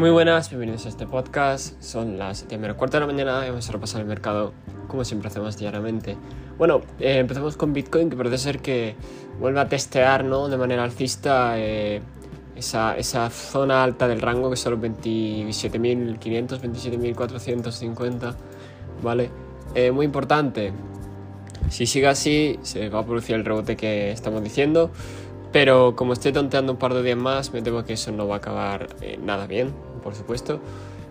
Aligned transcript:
Muy 0.00 0.08
buenas, 0.08 0.48
bienvenidos 0.48 0.86
a 0.86 0.88
este 0.88 1.06
podcast. 1.06 1.78
Son 1.82 2.16
las 2.16 2.38
7 2.38 2.56
menos 2.56 2.78
cuarto 2.78 2.96
de 2.96 3.00
la 3.00 3.06
mañana 3.06 3.44
y 3.44 3.50
vamos 3.50 3.68
a 3.68 3.72
repasar 3.72 4.00
el 4.00 4.06
mercado 4.06 4.54
como 4.88 5.04
siempre 5.04 5.28
hacemos 5.28 5.58
diariamente. 5.58 6.16
Bueno, 6.56 6.80
eh, 6.98 7.18
empezamos 7.18 7.58
con 7.58 7.74
Bitcoin, 7.74 8.08
que 8.08 8.16
parece 8.16 8.38
ser 8.38 8.60
que 8.60 8.94
vuelve 9.38 9.60
a 9.60 9.68
testear 9.68 10.24
¿no? 10.24 10.48
de 10.48 10.56
manera 10.56 10.84
alcista 10.84 11.58
eh, 11.58 12.00
esa, 12.56 12.96
esa, 12.96 13.28
zona 13.28 13.84
alta 13.84 14.08
del 14.08 14.22
rango 14.22 14.48
que 14.48 14.56
son 14.56 14.72
los 14.72 14.80
27.500, 14.80 16.62
27.450, 16.62 18.34
¿vale? 19.02 19.30
Eh, 19.74 19.90
muy 19.90 20.06
importante, 20.06 20.72
si 21.68 21.84
sigue 21.84 22.08
así 22.08 22.58
se 22.62 22.88
va 22.88 23.00
a 23.00 23.04
producir 23.04 23.34
el 23.34 23.44
rebote 23.44 23.76
que 23.76 24.12
estamos 24.12 24.42
diciendo. 24.42 24.90
Pero 25.52 25.96
como 25.96 26.12
estoy 26.12 26.32
tonteando 26.32 26.72
un 26.72 26.78
par 26.78 26.94
de 26.94 27.02
días 27.02 27.18
más, 27.18 27.52
me 27.52 27.60
temo 27.60 27.84
que 27.84 27.94
eso 27.94 28.12
no 28.12 28.28
va 28.28 28.36
a 28.36 28.38
acabar 28.38 28.86
nada 29.20 29.48
bien, 29.48 29.72
por 30.00 30.14
supuesto. 30.14 30.60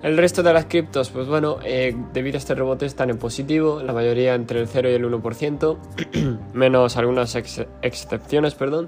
El 0.01 0.17
resto 0.17 0.43
de 0.43 0.53
las 0.53 0.65
criptos, 0.65 1.09
pues 1.09 1.27
bueno, 1.27 1.57
eh, 1.63 1.93
debido 2.13 2.37
a 2.37 2.39
este 2.39 2.55
rebote 2.55 2.85
están 2.85 3.09
en 3.09 3.17
positivo, 3.17 3.81
la 3.83 3.91
mayoría 3.91 4.33
entre 4.33 4.61
el 4.61 4.67
0 4.69 4.89
y 4.89 4.93
el 4.93 5.03
1%, 5.03 5.77
menos 6.53 6.95
algunas 6.95 7.35
excepciones, 7.35 8.55
perdón, 8.55 8.87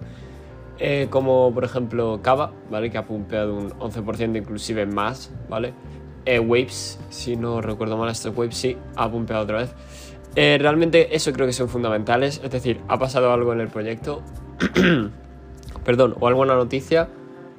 eh, 0.79 1.07
como 1.09 1.53
por 1.53 1.65
ejemplo 1.65 2.21
Kava, 2.21 2.53
¿vale? 2.69 2.89
Que 2.89 2.97
ha 2.97 3.05
pumpeado 3.05 3.53
un 3.55 3.71
11%, 3.71 4.37
inclusive 4.37 4.85
más, 4.85 5.33
¿vale? 5.49 5.73
Eh, 6.23 6.39
Waves, 6.39 6.97
si 7.09 7.35
no 7.35 7.59
recuerdo 7.59 7.97
mal, 7.97 8.09
este 8.09 8.29
Waves 8.29 8.55
sí, 8.55 8.77
ha 8.95 9.11
pumpeado 9.11 9.43
otra 9.43 9.57
vez. 9.57 9.73
realmente 10.33 11.13
eso 11.13 11.33
creo 11.33 11.45
que 11.45 11.51
son 11.51 11.67
fundamentales, 11.67 12.39
es 12.41 12.51
decir, 12.51 12.79
ha 12.87 12.97
pasado 12.97 13.33
algo 13.33 13.51
en 13.51 13.59
el 13.59 13.67
proyecto, 13.67 14.21
perdón, 15.83 16.15
o 16.21 16.27
alguna 16.27 16.55
noticia 16.55 17.09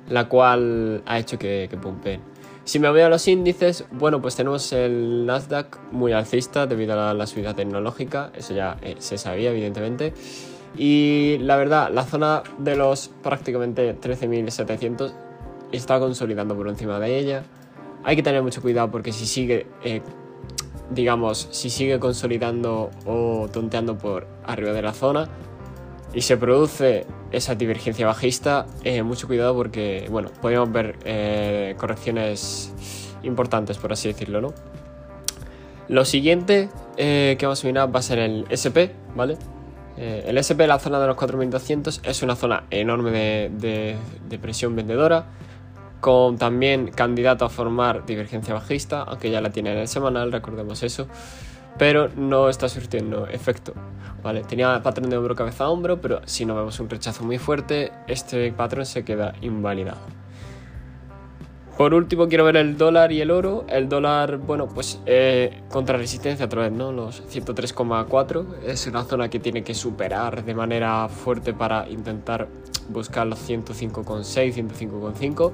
la 0.08 0.28
cual 0.28 1.02
ha 1.04 1.18
hecho 1.18 1.38
que, 1.38 1.66
que 1.70 1.76
pumpeen. 1.76 2.31
Si 2.64 2.78
me 2.78 2.88
voy 2.88 3.00
a 3.00 3.08
los 3.08 3.26
índices, 3.26 3.84
bueno, 3.90 4.22
pues 4.22 4.36
tenemos 4.36 4.72
el 4.72 5.26
Nasdaq 5.26 5.80
muy 5.90 6.12
alcista 6.12 6.66
debido 6.66 7.00
a 7.00 7.12
la, 7.12 7.26
subida 7.26 7.54
tecnológica, 7.54 8.30
eso 8.36 8.54
ya 8.54 8.78
eh, 8.82 8.94
se 8.98 9.18
sabía 9.18 9.50
evidentemente. 9.50 10.14
Y 10.76 11.38
la 11.40 11.56
verdad, 11.56 11.90
la 11.92 12.04
zona 12.04 12.42
de 12.58 12.76
los 12.76 13.10
prácticamente 13.22 13.98
13.700 13.98 15.12
está 15.72 15.98
consolidando 15.98 16.54
por 16.56 16.68
encima 16.68 17.00
de 17.00 17.18
ella. 17.18 17.42
Hay 18.04 18.14
que 18.14 18.22
tener 18.22 18.42
mucho 18.42 18.62
cuidado 18.62 18.90
porque 18.90 19.12
si 19.12 19.26
sigue, 19.26 19.66
eh, 19.82 20.00
digamos, 20.90 21.48
si 21.50 21.68
sigue 21.68 21.98
consolidando 21.98 22.90
o 23.06 23.48
tonteando 23.52 23.98
por 23.98 24.28
arriba 24.44 24.72
de 24.72 24.82
la 24.82 24.92
zona, 24.92 25.28
y 26.14 26.22
se 26.22 26.36
produce 26.36 27.06
esa 27.30 27.54
divergencia 27.54 28.06
bajista, 28.06 28.66
eh, 28.84 29.02
mucho 29.02 29.26
cuidado 29.26 29.54
porque, 29.54 30.06
bueno, 30.10 30.30
podemos 30.40 30.70
ver 30.70 30.98
eh, 31.04 31.74
correcciones 31.78 32.72
importantes, 33.22 33.78
por 33.78 33.92
así 33.92 34.08
decirlo, 34.08 34.40
¿no? 34.40 34.54
Lo 35.88 36.04
siguiente 36.04 36.68
eh, 36.96 37.36
que 37.38 37.46
vamos 37.46 37.64
a 37.64 37.66
mirar 37.66 37.94
va 37.94 38.00
a 38.00 38.02
ser 38.02 38.18
el 38.18 38.46
SP, 38.48 38.92
¿vale? 39.14 39.36
el 39.94 40.38
SP, 40.40 40.66
la 40.66 40.78
zona 40.80 40.98
de 40.98 41.06
los 41.06 41.16
4200, 41.16 42.00
es 42.02 42.22
una 42.22 42.34
zona 42.34 42.64
enorme 42.70 43.10
de, 43.10 43.96
de 44.28 44.38
presión 44.38 44.74
vendedora, 44.74 45.26
con 46.00 46.38
también 46.38 46.90
candidato 46.90 47.44
a 47.44 47.50
formar 47.50 48.04
divergencia 48.04 48.54
bajista, 48.54 49.02
aunque 49.02 49.30
ya 49.30 49.40
la 49.40 49.50
tiene 49.50 49.70
en 49.72 49.78
el 49.78 49.88
semanal, 49.88 50.32
recordemos 50.32 50.82
eso 50.82 51.06
pero 51.78 52.08
no 52.16 52.48
está 52.48 52.68
surtiendo 52.68 53.26
efecto. 53.26 53.74
¿vale? 54.22 54.42
Tenía 54.42 54.82
patrón 54.82 55.10
de 55.10 55.16
hombro 55.16 55.34
cabeza 55.34 55.64
a 55.64 55.70
hombro, 55.70 56.00
pero 56.00 56.20
si 56.24 56.44
no 56.44 56.54
vemos 56.54 56.78
un 56.80 56.88
rechazo 56.88 57.24
muy 57.24 57.38
fuerte, 57.38 57.92
este 58.06 58.52
patrón 58.52 58.86
se 58.86 59.04
queda 59.04 59.34
invalidado. 59.40 60.00
Por 61.76 61.94
último, 61.94 62.28
quiero 62.28 62.44
ver 62.44 62.58
el 62.58 62.76
dólar 62.76 63.12
y 63.12 63.22
el 63.22 63.30
oro. 63.30 63.64
El 63.68 63.88
dólar, 63.88 64.36
bueno, 64.36 64.68
pues 64.68 65.00
eh, 65.06 65.62
contra 65.70 65.96
resistencia 65.96 66.46
otra 66.46 66.62
vez, 66.62 66.72
¿no? 66.72 66.92
Los 66.92 67.22
103,4 67.28 68.60
es 68.66 68.86
una 68.86 69.04
zona 69.04 69.30
que 69.30 69.40
tiene 69.40 69.64
que 69.64 69.74
superar 69.74 70.44
de 70.44 70.54
manera 70.54 71.08
fuerte 71.08 71.54
para 71.54 71.88
intentar 71.88 72.46
buscar 72.90 73.26
los 73.26 73.48
105,6, 73.48 74.54
105,5. 74.54 75.52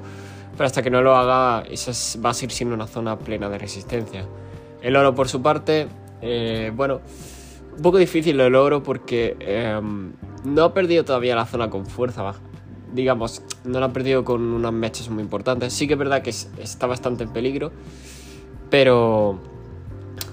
Pero 0.52 0.66
hasta 0.66 0.82
que 0.82 0.90
no 0.90 1.02
lo 1.02 1.16
haga, 1.16 1.64
esa 1.70 1.92
va 2.20 2.30
a 2.30 2.34
seguir 2.34 2.50
siendo 2.50 2.74
una 2.74 2.88
zona 2.88 3.16
plena 3.16 3.48
de 3.48 3.58
resistencia. 3.58 4.24
El 4.82 4.96
oro, 4.96 5.14
por 5.14 5.28
su 5.28 5.40
parte, 5.40 5.86
eh, 6.22 6.72
bueno, 6.74 7.00
un 7.76 7.82
poco 7.82 7.98
difícil 7.98 8.36
lo 8.36 8.62
oro 8.62 8.82
porque 8.82 9.36
em, 9.40 10.12
no 10.44 10.64
ha 10.64 10.74
perdido 10.74 11.04
todavía 11.04 11.36
la 11.36 11.46
zona 11.46 11.70
con 11.70 11.86
fuerza 11.86 12.22
baja. 12.22 12.40
Digamos, 12.92 13.42
no 13.64 13.80
la 13.80 13.86
ha 13.86 13.92
perdido 13.92 14.24
con 14.24 14.42
unas 14.42 14.72
mechas 14.72 15.10
muy 15.10 15.22
importantes. 15.22 15.72
Sí 15.72 15.86
que 15.86 15.92
es 15.92 15.98
verdad 15.98 16.22
que 16.22 16.30
está 16.30 16.86
bastante 16.86 17.24
en 17.24 17.30
peligro, 17.30 17.70
pero, 18.70 19.38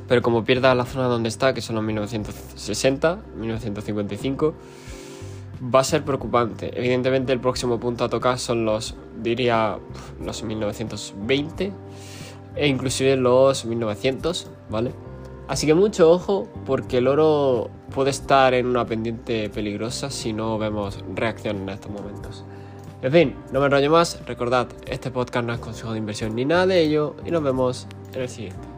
pero 0.08 0.22
como 0.22 0.44
pierda 0.44 0.74
la 0.74 0.86
zona 0.86 1.06
donde 1.06 1.30
está, 1.30 1.54
que 1.54 1.62
son 1.62 1.76
los 1.76 1.84
1960, 1.84 3.20
1955, 3.38 4.54
va 5.74 5.82
a 5.82 5.84
ser 5.84 6.04
preocupante. 6.04 6.72
Evidentemente 6.78 7.34
el 7.34 7.40
próximo 7.40 7.80
punto 7.80 8.04
a 8.06 8.10
tocar 8.10 8.40
son 8.40 8.66
los, 8.66 8.96
diría, 9.22 9.78
los 10.24 10.44
1920 10.44 11.74
e 12.56 12.68
inclusive 12.68 13.18
los 13.18 13.66
1900, 13.66 14.50
¿vale? 14.70 14.92
Así 15.48 15.68
que 15.68 15.74
mucho 15.74 16.12
ojo 16.12 16.48
porque 16.66 16.98
el 16.98 17.08
oro 17.08 17.70
puede 17.94 18.10
estar 18.10 18.54
en 18.54 18.66
una 18.66 18.86
pendiente 18.86 19.50
peligrosa 19.50 20.10
si 20.10 20.34
no 20.34 20.58
vemos 20.58 21.04
reacción 21.14 21.58
en 21.58 21.70
estos 21.70 21.92
momentos. 21.92 22.46
En 23.02 23.12
fin, 23.12 23.36
no 23.52 23.60
me 23.60 23.68
enrollo 23.68 23.92
más, 23.92 24.26
recordad, 24.26 24.68
este 24.88 25.12
podcast 25.12 25.46
no 25.46 25.54
es 25.54 25.60
consejo 25.60 25.92
de 25.92 26.00
inversión 26.00 26.36
ni 26.36 26.46
nada 26.46 26.66
de 26.66 26.82
ello 26.82 27.16
y 27.24 27.30
nos 27.30 27.44
vemos 27.44 27.88
en 28.14 28.22
el 28.22 28.30
siguiente. 28.30 28.75